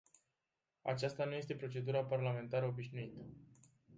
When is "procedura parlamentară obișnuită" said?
1.55-3.25